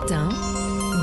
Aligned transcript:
matin, 0.00 0.28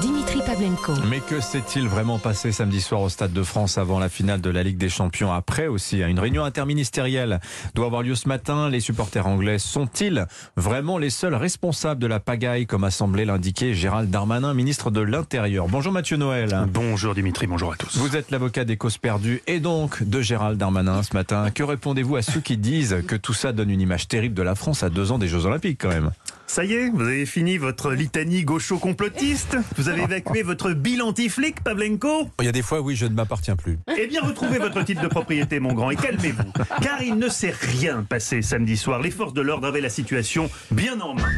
Dimitri 0.02 0.42
Pavlenko. 0.46 0.94
Mais 1.10 1.20
que 1.20 1.40
s'est-il 1.40 1.88
vraiment 1.88 2.18
passé 2.18 2.52
samedi 2.52 2.82
soir 2.82 3.02
au 3.02 3.10
Stade 3.10 3.34
de 3.34 3.44
France 3.44 3.78
avant 3.78 4.00
la 4.00 4.10
finale 4.10 4.42
de 4.42 4.50
la 4.50 4.64
Ligue 4.64 4.78
des 4.78 4.90
Champions 4.90 5.32
Après 5.32 5.68
aussi, 5.68 6.02
hein, 6.02 6.08
une 6.08 6.20
réunion 6.20 6.44
interministérielle 6.44 7.40
doit 7.76 7.86
avoir 7.86 8.02
lieu 8.02 8.16
ce 8.16 8.28
matin. 8.28 8.70
Les 8.70 8.80
supporters 8.80 9.28
anglais 9.28 9.60
sont-ils 9.60 10.26
vraiment 10.56 10.98
les 10.98 11.10
seuls 11.10 11.36
responsables 11.36 12.02
de 12.02 12.08
la 12.08 12.20
pagaille, 12.20 12.66
comme 12.66 12.84
a 12.84 12.92
semblé 12.92 13.26
l'indiquer 13.26 13.74
Gérald 13.74 14.10
Darmanin, 14.10 14.54
ministre 14.54 14.90
de 14.90 15.02
l'Intérieur? 15.02 15.68
Bonjour 15.68 15.92
Mathieu 15.92 16.18
Noël. 16.18 16.66
Bonjour 16.68 17.14
Dimitri, 17.14 17.46
bonjour 17.46 17.74
à 17.74 17.76
tous. 17.76 17.98
Vous 17.98 18.16
êtes 18.16 18.32
l'avocat 18.32 18.66
des 18.66 18.78
causes 18.78 18.98
perdues 18.98 19.42
et 19.46 19.60
donc 19.60 20.02
de 20.02 20.22
Gérald 20.22 20.58
Darmanin 20.58 21.04
ce 21.04 21.14
matin. 21.14 21.52
Que 21.52 21.64
répondez-vous 21.64 22.16
à 22.16 22.22
ceux 22.22 22.40
qui 22.40 22.58
disent 22.58 23.04
que 23.08 23.16
tout 23.16 23.34
ça 23.34 23.52
donne 23.52 23.70
une 23.70 23.82
image 23.82 24.08
terrible 24.08 24.34
de 24.34 24.44
la 24.44 24.56
France 24.56 24.82
à 24.82 24.90
deux 24.90 25.12
ans 25.12 25.20
des 25.20 25.28
Jeux 25.28 25.46
Olympiques 25.46 25.82
quand 25.82 25.90
même? 25.90 26.12
Ça 26.50 26.64
y 26.64 26.74
est, 26.74 26.90
vous 26.90 27.02
avez 27.02 27.26
fini 27.26 27.58
votre 27.58 27.92
litanie 27.92 28.44
gaucho-complotiste 28.44 29.58
Vous 29.78 29.90
avez 29.90 30.04
évacué 30.04 30.44
votre 30.44 30.72
bilan 30.72 31.10
anti-flic, 31.10 31.62
Pavlenko 31.62 32.30
Il 32.40 32.46
y 32.46 32.48
a 32.48 32.54
des 32.54 32.62
fois, 32.62 32.80
oui, 32.80 32.96
je 32.96 33.06
ne 33.06 33.14
m'appartiens 33.14 33.58
plus. 33.58 33.78
Eh 33.98 34.08
bien, 34.08 34.22
retrouvez 34.22 34.58
votre 34.58 34.82
titre 34.84 35.02
de 35.02 35.08
propriété, 35.08 35.60
mon 35.60 35.74
grand, 35.74 35.92
et 35.92 35.98
calmez-vous. 35.98 36.52
Car 36.82 37.02
il 37.04 37.16
ne 37.16 37.28
s'est 37.28 37.54
rien 37.54 38.06
passé 38.08 38.42
samedi 38.42 38.78
soir. 38.78 39.02
Les 39.02 39.12
forces 39.12 39.34
de 39.34 39.42
l'ordre 39.42 39.68
avaient 39.68 39.82
la 39.82 39.90
situation 39.90 40.50
bien 40.72 41.00
en 41.02 41.16
main. 41.16 41.30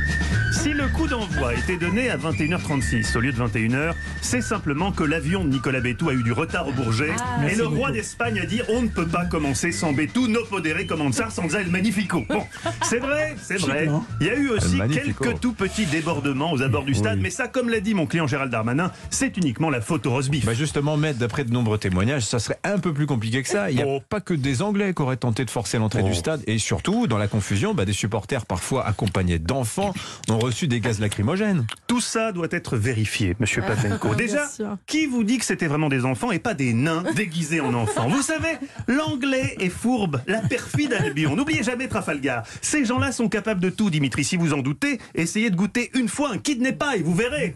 Si 0.52 0.74
le 0.74 0.88
coup 0.90 1.08
d'envoi 1.08 1.54
était 1.54 1.78
donné 1.78 2.10
à 2.10 2.18
21h36 2.18 3.18
au 3.18 3.20
lieu 3.20 3.32
de 3.32 3.38
21h, 3.38 3.94
c'est 4.22 4.42
simplement 4.42 4.92
que 4.92 5.04
l'avion 5.04 5.44
de 5.44 5.50
Nicolas 5.50 5.80
Bétou 5.80 6.10
a 6.10 6.14
eu 6.14 6.24
du 6.24 6.32
retard 6.32 6.68
au 6.68 6.72
Bourget. 6.72 7.12
et 7.50 7.56
le 7.56 7.66
roi 7.66 7.92
d'Espagne 7.92 8.40
a 8.42 8.46
dit 8.46 8.62
on 8.68 8.82
ne 8.84 8.88
peut 8.88 9.08
pas 9.08 9.26
commencer 9.26 9.72
sans 9.72 9.94
Bétou, 9.94 10.28
no 10.28 10.44
podere 10.46 10.86
comenzar 10.86 11.32
sans 11.32 11.56
el 11.56 11.70
magnifico. 11.70 12.24
Bon, 12.28 12.44
c'est 12.84 13.00
vrai, 13.00 13.36
c'est 13.42 13.58
vrai. 13.58 13.88
Il 14.22 14.28
y 14.28 14.30
a 14.30 14.36
eu 14.36 14.50
aussi. 14.50 14.78
Quelques 15.04 15.40
tout 15.40 15.54
petits 15.54 15.86
débordements 15.86 16.52
aux 16.52 16.62
abords 16.62 16.84
du 16.86 16.94
stade, 16.96 17.20
mais 17.22 17.30
ça, 17.30 17.48
comme 17.48 17.70
l'a 17.70 17.80
dit 17.80 17.94
mon 17.94 18.06
client 18.06 18.28
Gérald 18.28 18.52
Darmanin, 18.52 18.92
c'est 19.10 19.36
uniquement 19.38 19.70
la 19.70 19.82
faute 19.82 20.06
au 20.06 20.12
roast 20.12 20.30
beef. 20.30 20.46
Bah 20.46 20.54
justement, 20.54 20.98
maître, 20.98 21.20
d'après 21.20 21.44
de 21.44 21.52
nombreux 21.52 21.78
témoignages, 21.78 22.24
ça 22.26 22.40
serait 22.40 22.60
un 22.64 22.80
peu 22.80 22.94
plus 22.94 23.06
compliqué 23.06 23.42
que 23.44 23.50
ça. 23.50 23.70
Il 23.72 23.76
n'y 23.78 23.82
a 23.82 23.86
Oh. 23.88 24.02
pas 24.08 24.22
que 24.22 24.34
des 24.34 24.62
Anglais 24.62 24.94
qui 24.94 25.02
auraient 25.02 25.18
tenté 25.18 25.46
de 25.46 25.50
forcer 25.50 25.78
l'entrée 25.78 26.04
du 26.04 26.14
stade. 26.14 26.42
Et 26.48 26.58
surtout, 26.60 27.08
dans 27.08 27.18
la 27.18 27.28
confusion, 27.28 27.74
bah, 27.74 27.86
des 27.86 27.94
supporters 27.94 28.46
parfois 28.46 28.86
accompagnés 28.86 29.40
d'enfants 29.40 29.94
ont 30.30 30.40
reçu 30.40 30.68
des 30.68 30.80
gaz 30.80 31.00
lacrymogènes. 31.00 31.66
Tout 31.88 32.02
ça 32.02 32.32
doit 32.32 32.48
être 32.52 32.78
vérifié, 32.78 33.36
monsieur 33.40 33.62
Pavlenko. 33.62 34.16
Déjà, 34.16 34.46
qui 34.88 35.06
vous 35.06 35.24
dit 35.24 35.38
que 35.38 35.46
c'était 35.46 35.68
vraiment 35.68 35.90
des 35.90 36.06
enfants 36.06 36.32
et 36.32 36.40
pas 36.40 36.54
des 36.54 36.74
nains 36.74 37.04
déguisés 37.16 37.62
en 37.62 37.74
enfants? 37.74 38.08
Vous 38.10 38.22
savez, 38.22 38.58
l'anglais 38.88 39.56
est 39.60 39.70
fourbe, 39.70 40.22
la 40.28 40.40
perfide 40.40 40.94
Albion. 40.94 41.36
N'oubliez 41.36 41.64
jamais 41.64 41.88
Trafalgar. 41.88 42.44
Ces 42.62 42.86
gens-là 42.86 43.12
sont 43.12 43.30
capables 43.30 43.62
de 43.62 43.70
tout, 43.70 43.90
Dimitri. 43.90 44.24
Si 44.24 44.38
vous 44.38 44.54
en 44.54 44.60
doutez, 44.60 44.89
essayez 45.14 45.50
de 45.50 45.56
goûter 45.56 45.92
une 45.94 46.08
fois 46.10 46.32
un 46.32 46.38
kidnappa 46.38 46.96
et 46.96 47.02
vous 47.04 47.14
verrez. 47.14 47.56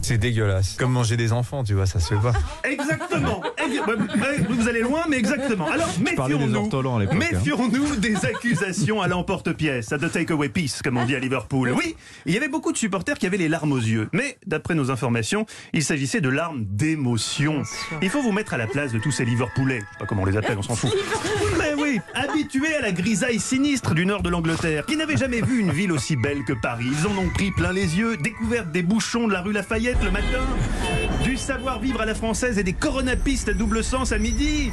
C'est 0.00 0.16
dégueulasse. 0.16 0.76
Comme 0.78 0.92
manger 0.92 1.16
des 1.16 1.32
enfants, 1.32 1.64
tu 1.64 1.74
vois, 1.74 1.84
ça 1.84 1.98
se 1.98 2.14
fait 2.14 2.20
pas. 2.20 2.32
Exactement. 2.62 3.42
Ex- 3.58 3.80
ouais, 3.84 4.36
Vous 4.48 4.68
allez 4.68 4.80
loin, 4.80 5.00
mais 5.08 5.16
exactement. 5.18 5.66
Alors, 5.68 5.88
méfions-nous. 5.98 6.56
hein. 6.56 7.08
Méfions-nous 7.14 7.96
des 7.96 8.14
accusations 8.24 9.02
à 9.02 9.08
l'emporte-pièce, 9.08 9.90
à 9.92 9.98
the 9.98 10.08
takeaway 10.10 10.50
piece, 10.50 10.82
comme 10.82 10.98
on 10.98 11.04
dit 11.04 11.16
à 11.16 11.18
Liverpool. 11.18 11.74
Oui, 11.76 11.96
il 12.26 12.32
y 12.32 12.36
avait 12.36 12.46
beaucoup 12.48 12.70
de 12.70 12.78
supporters 12.78 13.18
qui 13.18 13.26
avaient 13.26 13.36
les 13.38 13.48
larmes 13.48 13.72
aux 13.72 13.76
yeux. 13.80 14.08
Mais, 14.12 14.38
d'après 14.46 14.76
nos 14.76 14.92
informations, 14.92 15.46
il 15.72 15.82
s'agissait 15.82 16.20
de 16.20 16.28
larmes 16.28 16.64
d'émotion. 16.64 17.64
Il 18.00 18.08
faut 18.08 18.22
vous 18.22 18.32
mettre 18.32 18.54
à 18.54 18.56
la 18.56 18.68
place 18.68 18.92
de 18.92 19.00
tous 19.00 19.10
ces 19.10 19.24
Liverpoolais. 19.24 19.80
Je 19.80 19.84
sais 19.84 19.98
pas 19.98 20.06
comment 20.06 20.22
on 20.22 20.26
les 20.26 20.36
appelle, 20.36 20.58
on 20.58 20.62
s'en 20.62 20.76
fout. 20.76 20.94
Oui, 21.78 22.00
habitués 22.14 22.74
à 22.74 22.82
la 22.82 22.92
grisaille 22.92 23.38
sinistre 23.38 23.94
du 23.94 24.04
nord 24.04 24.22
de 24.22 24.28
l'Angleterre, 24.30 24.84
qui 24.86 24.96
n'avaient 24.96 25.16
jamais 25.16 25.40
vu 25.40 25.60
une 25.60 25.70
ville 25.70 25.92
aussi 25.92 26.16
belle 26.16 26.44
que 26.44 26.52
Paris. 26.52 26.86
Ils 26.90 27.06
en 27.06 27.16
ont 27.16 27.28
pris 27.28 27.50
plein 27.52 27.72
les 27.72 27.96
yeux, 27.98 28.16
découverte 28.16 28.72
des 28.72 28.82
bouchons 28.82 29.28
de 29.28 29.32
la 29.32 29.42
rue 29.42 29.52
Lafayette 29.52 30.02
le 30.02 30.10
matin, 30.10 30.44
du 31.22 31.36
savoir-vivre 31.36 32.00
à 32.00 32.06
la 32.06 32.14
française 32.14 32.58
et 32.58 32.64
des 32.64 32.72
coronapistes 32.72 33.48
à 33.48 33.52
double 33.52 33.84
sens 33.84 34.12
à 34.12 34.18
midi. 34.18 34.72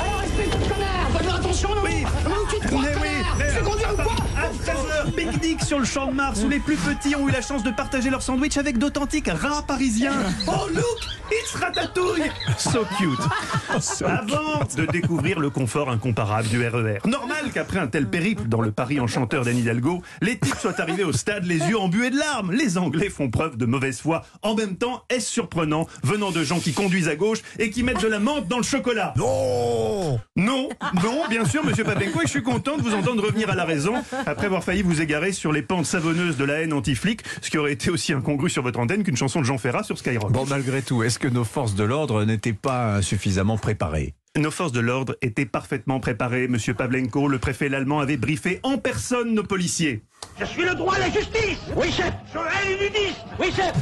Alors 0.00 0.22
espèce 0.22 0.50
de 0.50 0.68
connard 0.68 1.10
Fais-moi 1.16 1.34
attention, 1.34 1.74
non? 1.74 1.82
Oui. 1.84 2.04
Tu 2.50 2.60
te 2.60 2.66
crois, 2.68 2.82
Mais 2.82 2.96
oui, 3.00 3.44
Tu 3.46 3.54
sais 3.54 3.60
conduire 3.62 3.92
ou 3.92 3.96
pas 3.96 4.35
À 4.36 4.48
13h, 4.48 5.12
pique-nique 5.14 5.62
sur 5.62 5.78
le 5.78 5.84
champ 5.84 6.08
de 6.08 6.12
Mars 6.12 6.42
où 6.44 6.48
les 6.48 6.58
plus 6.58 6.76
petits 6.76 7.16
ont 7.16 7.26
eu 7.26 7.32
la 7.32 7.40
chance 7.40 7.62
de 7.62 7.70
partager 7.70 8.10
leur 8.10 8.20
sandwich 8.20 8.58
avec 8.58 8.76
d'authentiques 8.76 9.28
rats 9.28 9.62
parisiens. 9.66 10.12
Oh 10.46 10.68
look, 10.74 10.98
it's 11.32 11.54
ratatouille 11.54 12.30
So 12.58 12.84
cute 12.98 14.02
Avant 14.06 14.60
de 14.76 14.84
découvrir 14.86 15.40
le 15.40 15.48
confort 15.48 15.90
incomparable 15.90 16.48
du 16.48 16.66
RER. 16.66 16.98
Normal 17.06 17.50
qu'après 17.54 17.78
un 17.78 17.86
tel 17.86 18.08
périple 18.08 18.44
dans 18.44 18.60
le 18.60 18.72
Paris 18.72 19.00
enchanteur 19.00 19.44
d'Anne 19.44 19.58
Hidalgo, 19.58 20.02
les 20.20 20.38
types 20.38 20.56
soient 20.56 20.80
arrivés 20.80 21.04
au 21.04 21.12
stade 21.12 21.44
les 21.44 21.58
yeux 21.58 21.78
embués 21.78 22.10
de 22.10 22.18
larmes. 22.18 22.52
Les 22.52 22.76
Anglais 22.76 23.08
font 23.08 23.30
preuve 23.30 23.56
de 23.56 23.64
mauvaise 23.64 24.00
foi. 24.00 24.22
En 24.42 24.54
même 24.54 24.76
temps, 24.76 25.04
est-ce 25.08 25.30
surprenant 25.30 25.86
venant 26.02 26.30
de 26.30 26.44
gens 26.44 26.60
qui 26.60 26.74
conduisent 26.74 27.08
à 27.08 27.16
gauche 27.16 27.38
et 27.58 27.70
qui 27.70 27.82
mettent 27.82 28.02
de 28.02 28.08
la 28.08 28.18
menthe 28.18 28.48
dans 28.48 28.58
le 28.58 28.62
chocolat? 28.62 29.14
Non 29.16 30.20
non, 30.36 30.68
non, 31.02 31.22
bien 31.28 31.44
sûr, 31.44 31.64
monsieur 31.64 31.84
Papenko, 31.84 32.20
et 32.20 32.26
je 32.26 32.30
suis 32.30 32.42
content 32.42 32.76
de 32.76 32.82
vous 32.82 32.94
entendre 32.94 33.24
revenir 33.24 33.50
à 33.50 33.54
la 33.54 33.64
raison 33.64 33.94
après 34.26 34.46
avoir 34.46 34.64
failli 34.64 34.82
vous 34.82 35.00
égarer 35.00 35.32
sur 35.32 35.52
les 35.52 35.62
pentes 35.62 35.86
savonneuses 35.86 36.36
de 36.36 36.44
la 36.44 36.60
haine 36.60 36.72
anti-flic, 36.72 37.22
ce 37.40 37.50
qui 37.50 37.58
aurait 37.58 37.72
été 37.72 37.90
aussi 37.90 38.12
incongru 38.12 38.50
sur 38.50 38.62
votre 38.62 38.78
antenne 38.78 39.04
qu'une 39.04 39.16
chanson 39.16 39.40
de 39.40 39.46
Jean 39.46 39.58
Ferrat 39.58 39.84
sur 39.84 39.98
Skyrock. 39.98 40.32
Bon, 40.32 40.44
malgré 40.46 40.82
tout, 40.82 41.02
est-ce 41.02 41.18
que 41.18 41.28
nos 41.28 41.44
forces 41.44 41.74
de 41.74 41.84
l'ordre 41.84 42.24
n'étaient 42.24 42.52
pas 42.52 43.02
suffisamment 43.02 43.56
préparées? 43.56 44.14
Nos 44.36 44.50
forces 44.50 44.72
de 44.72 44.80
l'ordre 44.80 45.16
étaient 45.22 45.46
parfaitement 45.46 45.98
préparées, 45.98 46.46
monsieur 46.46 46.74
Pavlenko. 46.74 47.26
Le 47.26 47.38
préfet 47.38 47.70
l'allemand 47.70 48.00
avait 48.00 48.18
briefé 48.18 48.60
en 48.64 48.76
personne 48.76 49.32
nos 49.34 49.42
policiers. 49.42 50.02
Je 50.38 50.44
suis 50.44 50.64
le 50.64 50.74
droit 50.74 50.94
à 50.96 50.98
la 50.98 51.10
justice 51.10 51.58
Oui, 51.74 51.90
chef 51.90 52.12
Je 52.34 52.38
hais 52.38 52.76
les 52.76 52.84
nudistes 52.84 53.24
Oui, 53.38 53.46
chef 53.54 53.72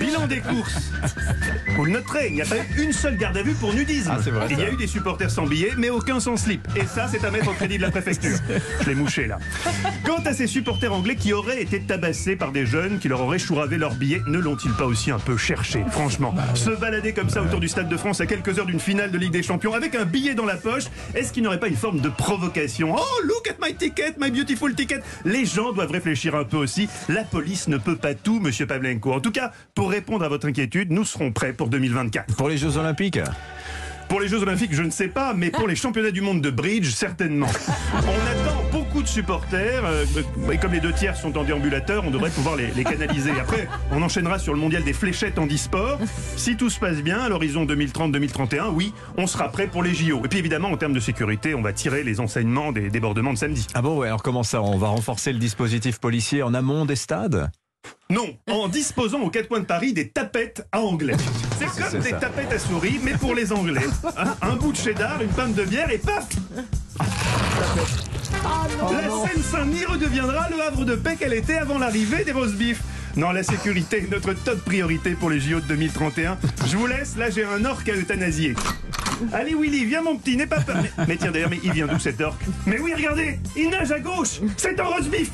Bilan 0.00 0.26
des 0.26 0.40
courses. 0.40 0.90
Vous 1.76 1.84
le 1.84 1.92
noterez, 1.92 2.28
il 2.28 2.34
n'y 2.34 2.42
a 2.42 2.44
pas 2.44 2.56
eu 2.56 2.82
une 2.82 2.92
seule 2.92 3.16
garde 3.16 3.36
à 3.36 3.42
vue 3.42 3.54
pour 3.54 3.72
nudisme. 3.72 4.10
Ah, 4.12 4.18
c'est 4.22 4.30
vrai, 4.30 4.46
il 4.50 4.58
y 4.58 4.62
a 4.62 4.72
eu 4.72 4.76
des 4.76 4.86
supporters 4.86 5.30
sans 5.30 5.46
billets, 5.46 5.72
mais 5.78 5.90
aucun 5.90 6.18
sans 6.18 6.36
slip. 6.36 6.66
Et 6.76 6.84
ça, 6.86 7.06
c'est 7.08 7.24
à 7.24 7.30
mettre 7.30 7.48
au 7.48 7.52
crédit 7.52 7.76
de 7.76 7.82
la 7.82 7.90
préfecture. 7.90 8.36
Je 8.80 8.88
l'ai 8.88 8.94
mouché 8.94 9.26
là. 9.26 9.38
Quant 10.04 10.22
à 10.24 10.32
ces 10.32 10.46
supporters 10.46 10.92
anglais 10.92 11.16
qui 11.16 11.32
auraient 11.32 11.62
été 11.62 11.80
tabassés 11.80 12.34
par 12.34 12.50
des 12.50 12.66
jeunes 12.66 12.98
qui 12.98 13.08
leur 13.08 13.20
auraient 13.20 13.38
chouravé 13.38 13.78
leurs 13.78 13.94
billets, 13.94 14.22
ne 14.26 14.38
l'ont-ils 14.38 14.72
pas 14.72 14.86
aussi 14.86 15.10
un 15.10 15.18
peu 15.18 15.36
cherché, 15.36 15.84
franchement? 15.90 16.34
Se 16.54 16.70
balader 16.70 17.12
comme 17.12 17.30
ça 17.30 17.42
autour 17.42 17.60
du 17.60 17.68
Stade 17.68 17.88
de 17.88 17.96
France 17.96 18.20
à 18.20 18.26
quelques 18.26 18.58
heures 18.58 18.66
d'une 18.66 18.80
finale 18.80 19.10
de 19.10 19.18
Ligue 19.18 19.32
des 19.32 19.42
Champions 19.42 19.74
avec 19.74 19.94
un 19.94 19.99
billet 20.04 20.34
dans 20.34 20.44
la 20.44 20.56
poche, 20.56 20.84
est-ce 21.14 21.32
qu'il 21.32 21.42
n'y 21.42 21.46
aurait 21.46 21.60
pas 21.60 21.68
une 21.68 21.76
forme 21.76 22.00
de 22.00 22.08
provocation? 22.08 22.94
Oh, 22.96 23.22
look 23.24 23.48
at 23.48 23.64
my 23.64 23.74
ticket, 23.74 24.14
my 24.18 24.30
beautiful 24.30 24.74
ticket 24.74 25.00
Les 25.24 25.44
gens 25.44 25.72
doivent 25.72 25.90
réfléchir 25.90 26.34
un 26.34 26.44
peu 26.44 26.56
aussi. 26.56 26.88
La 27.08 27.24
police 27.24 27.68
ne 27.68 27.76
peut 27.76 27.96
pas 27.96 28.14
tout, 28.14 28.40
monsieur 28.40 28.66
Pavlenko. 28.66 29.12
En 29.12 29.20
tout 29.20 29.32
cas, 29.32 29.52
pour 29.74 29.90
répondre 29.90 30.24
à 30.24 30.28
votre 30.28 30.46
inquiétude, 30.46 30.90
nous 30.90 31.04
serons 31.04 31.32
prêts 31.32 31.52
pour 31.52 31.68
2024. 31.68 32.36
Pour 32.36 32.48
les 32.48 32.58
Jeux 32.58 32.76
Olympiques? 32.76 33.20
Pour 34.08 34.20
les 34.20 34.26
Jeux 34.26 34.42
Olympiques, 34.42 34.74
je 34.74 34.82
ne 34.82 34.90
sais 34.90 35.06
pas, 35.06 35.34
mais 35.34 35.50
pour 35.50 35.68
les 35.68 35.76
championnats 35.76 36.10
du 36.10 36.20
monde 36.20 36.40
de 36.40 36.50
bridge, 36.50 36.90
certainement. 36.90 37.46
On 37.94 37.98
attend 37.98 38.69
beaucoup 38.90 39.02
de 39.04 39.08
supporters, 39.08 39.84
euh, 39.84 40.04
et 40.52 40.58
comme 40.58 40.72
les 40.72 40.80
deux 40.80 40.92
tiers 40.92 41.14
sont 41.16 41.38
en 41.38 41.44
déambulateur, 41.44 42.02
on 42.04 42.10
devrait 42.10 42.30
pouvoir 42.30 42.56
les, 42.56 42.72
les 42.72 42.82
canaliser. 42.82 43.30
Après, 43.40 43.68
on 43.92 44.02
enchaînera 44.02 44.40
sur 44.40 44.52
le 44.52 44.58
mondial 44.58 44.82
des 44.82 44.92
fléchettes 44.92 45.38
en 45.38 45.46
e-sport. 45.46 46.00
Si 46.36 46.56
tout 46.56 46.70
se 46.70 46.80
passe 46.80 47.00
bien, 47.00 47.20
à 47.20 47.28
l'horizon 47.28 47.64
2030-2031, 47.66 48.70
oui, 48.72 48.92
on 49.16 49.28
sera 49.28 49.48
prêt 49.48 49.68
pour 49.68 49.84
les 49.84 49.94
JO. 49.94 50.22
Et 50.24 50.28
puis 50.28 50.40
évidemment, 50.40 50.72
en 50.72 50.76
termes 50.76 50.92
de 50.92 50.98
sécurité, 50.98 51.54
on 51.54 51.62
va 51.62 51.72
tirer 51.72 52.02
les 52.02 52.18
enseignements 52.18 52.72
des 52.72 52.90
débordements 52.90 53.32
de 53.32 53.38
samedi. 53.38 53.64
Ah 53.74 53.82
bon, 53.82 53.96
ouais, 53.98 54.08
alors 54.08 54.24
comment 54.24 54.42
ça 54.42 54.60
On 54.60 54.76
va 54.76 54.88
renforcer 54.88 55.32
le 55.32 55.38
dispositif 55.38 56.00
policier 56.00 56.42
en 56.42 56.52
amont 56.52 56.84
des 56.84 56.96
stades? 56.96 57.48
Non, 58.10 58.26
en 58.50 58.66
disposant 58.66 59.20
aux 59.20 59.30
quatre 59.30 59.46
coins 59.46 59.60
de 59.60 59.66
Paris 59.66 59.92
des 59.92 60.08
tapettes 60.08 60.66
à 60.72 60.80
anglais. 60.80 61.14
C'est 61.60 61.66
comme 61.80 62.00
des 62.00 62.10
ça. 62.10 62.16
tapettes 62.16 62.52
à 62.52 62.58
souris, 62.58 62.98
mais 63.04 63.12
pour 63.12 63.36
les 63.36 63.52
anglais. 63.52 63.86
Hein, 64.16 64.34
un 64.42 64.56
bout 64.56 64.72
de 64.72 64.76
cheddar, 64.76 65.22
une 65.22 65.28
pinte 65.28 65.54
de 65.54 65.62
bière 65.64 65.90
et 65.92 65.98
paf 65.98 66.26
La 68.42 69.28
Seine-Saint-Denis 69.28 69.84
redeviendra 69.84 70.48
le 70.50 70.60
havre 70.62 70.84
de 70.84 70.94
paix 70.94 71.16
qu'elle 71.16 71.34
était 71.34 71.58
avant 71.58 71.78
l'arrivée 71.78 72.24
des 72.24 72.32
roast 72.32 72.54
beef. 72.54 72.80
Non, 73.16 73.32
la 73.32 73.42
sécurité 73.42 73.98
est 73.98 74.10
notre 74.10 74.32
top 74.32 74.60
priorité 74.64 75.12
pour 75.12 75.30
les 75.30 75.40
JO 75.40 75.60
de 75.60 75.66
2031. 75.66 76.38
Je 76.66 76.76
vous 76.76 76.86
laisse, 76.86 77.16
là 77.16 77.30
j'ai 77.30 77.44
un 77.44 77.64
orque 77.64 77.88
à 77.88 77.96
euthanasier. 77.96 78.54
Allez 79.32 79.54
Willy, 79.54 79.84
viens 79.84 80.02
mon 80.02 80.16
petit, 80.16 80.36
n'aie 80.36 80.46
pas 80.46 80.60
peur. 80.60 80.76
Mais, 80.82 80.90
mais 81.06 81.16
tiens 81.16 81.30
d'ailleurs, 81.30 81.50
mais 81.50 81.60
il 81.62 81.72
vient 81.72 81.86
d'où 81.86 81.98
cet 81.98 82.20
orque? 82.20 82.40
Mais 82.66 82.78
oui, 82.78 82.92
regardez, 82.94 83.38
il 83.56 83.70
nage 83.70 83.92
à 83.92 84.00
gauche. 84.00 84.40
C'est 84.56 84.78
un 84.80 84.84
roast 84.84 85.10
beef. 85.10 85.30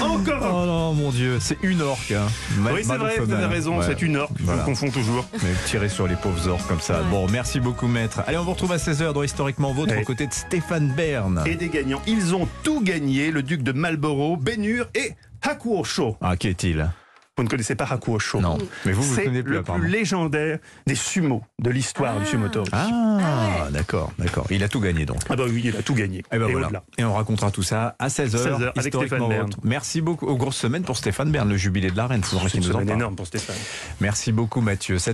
Encore 0.00 0.44
un 0.44 0.50
Oh 0.50 0.66
non, 0.66 0.92
mon 0.94 1.10
Dieu, 1.10 1.38
c'est 1.40 1.58
une 1.62 1.82
orque. 1.82 2.12
Hein. 2.12 2.26
Oui, 2.72 2.82
c'est 2.84 2.96
vrai, 2.96 3.18
vous 3.18 3.32
avez 3.32 3.46
raison, 3.46 3.78
Ouais. 3.78 3.84
c'est 3.86 4.02
une 4.02 4.16
orque. 4.16 4.32
Voilà. 4.40 4.60
Je 4.62 4.66
confonds 4.66 4.90
toujours. 4.90 5.26
Mais 5.34 5.48
tirer 5.66 5.88
sur 5.88 6.06
les 6.06 6.16
pauvres 6.16 6.48
orques 6.48 6.66
comme 6.68 6.80
ça. 6.80 7.00
Bon, 7.10 7.26
merci 7.30 7.60
beaucoup, 7.60 7.86
maître. 7.88 8.22
Allez, 8.26 8.38
on 8.38 8.44
vous 8.44 8.52
retrouve 8.52 8.72
à 8.72 8.76
16h 8.78 9.12
dans 9.12 9.22
Historiquement 9.22 9.72
Vôtre, 9.72 9.94
Ouais. 9.94 10.02
aux 10.02 10.04
côtés 10.04 10.26
de 10.26 10.32
Stéphane 10.32 10.88
Bern. 10.96 11.42
Et 11.46 11.56
des 11.56 11.68
gagnants. 11.68 12.02
Ils 12.06 12.34
ont 12.34 12.48
tout 12.62 12.80
gagné 12.82 13.30
le 13.30 13.42
duc 13.42 13.62
de 13.62 13.72
Marlborough, 13.72 14.38
Bénur 14.40 14.86
et 14.94 15.12
Hakuosho. 15.42 16.16
Ah, 16.20 16.36
qui 16.36 16.48
est-il? 16.48 16.88
Vous 17.36 17.42
ne 17.42 17.48
connaissez 17.48 17.74
pas 17.74 17.84
Hakuosho. 17.90 18.40
Non, 18.40 18.58
mais 18.84 18.92
vous, 18.92 19.02
vous 19.02 19.14
C'est 19.14 19.24
connaissez 19.24 19.42
plus 19.42 19.54
le 19.54 19.62
plus 19.64 19.88
légendaire 19.88 20.58
des 20.86 20.94
sumo 20.94 21.42
de 21.60 21.70
l'histoire 21.70 22.20
du 22.20 22.26
sumotori. 22.26 22.70
Ah, 22.72 23.66
d'accord, 23.72 24.12
d'accord. 24.18 24.46
Il 24.50 24.62
a 24.62 24.68
tout 24.68 24.80
gagné 24.80 25.04
donc. 25.04 25.18
Ah 25.28 25.34
bah 25.34 25.44
oui, 25.48 25.62
il 25.64 25.76
a 25.76 25.82
tout 25.82 25.94
gagné. 25.94 26.22
Eh 26.32 26.38
ben 26.38 26.48
Et 26.48 26.52
voilà. 26.52 26.84
Et 26.96 27.04
on 27.04 27.14
racontera 27.14 27.50
tout 27.50 27.64
ça 27.64 27.96
à 27.98 28.06
16h, 28.06 28.30
16 28.30 28.46
heures, 28.46 28.72
avec 28.76 28.86
historiquement 28.94 29.26
Stéphane. 29.26 29.50
Merci 29.64 30.00
beaucoup. 30.00 30.26
Aux 30.26 30.36
grosses 30.36 30.56
semaines 30.56 30.84
pour 30.84 30.96
Stéphane 30.96 31.32
Bern, 31.32 31.48
le 31.48 31.56
jubilé 31.56 31.90
de 31.90 31.96
la 31.96 32.06
reine. 32.06 32.22
C'est 32.24 32.54
une 32.54 32.62
semaine 32.62 32.90
énorme 32.90 33.16
pour 33.16 33.26
Stéphane. 33.26 33.56
Merci 34.00 34.30
beaucoup 34.30 34.60
Mathieu. 34.60 34.96
7h 34.98 35.12